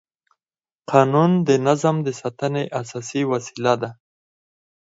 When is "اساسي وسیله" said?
2.81-3.73